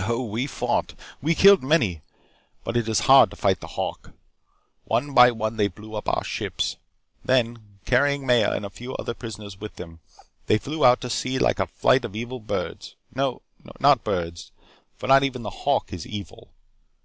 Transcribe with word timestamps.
"Oh, 0.00 0.24
we 0.24 0.48
fought. 0.48 0.94
We 1.22 1.36
killed 1.36 1.62
many. 1.62 2.02
But 2.64 2.76
it 2.76 2.88
is 2.88 2.98
hard 3.06 3.30
to 3.30 3.36
fight 3.36 3.60
the 3.60 3.68
hawk. 3.78 4.10
One 4.86 5.14
by 5.14 5.30
one 5.30 5.56
they 5.56 5.68
blew 5.68 5.94
up 5.94 6.08
our 6.08 6.24
ships. 6.24 6.78
Then, 7.24 7.78
carrying 7.84 8.26
Maya 8.26 8.50
and 8.50 8.66
a 8.66 8.70
few 8.70 8.96
other 8.96 9.14
prisoners 9.14 9.60
with 9.60 9.76
them, 9.76 10.00
they 10.46 10.58
flew 10.58 10.84
out 10.84 11.00
to 11.02 11.10
sea 11.10 11.38
like 11.38 11.60
a 11.60 11.68
flight 11.68 12.04
of 12.04 12.16
evil 12.16 12.40
birds 12.40 12.96
no, 13.14 13.42
not 13.78 14.02
birds, 14.02 14.50
for 14.96 15.06
not 15.06 15.22
even 15.22 15.44
the 15.44 15.50
hawk 15.62 15.92
is 15.92 16.04
evil. 16.04 16.52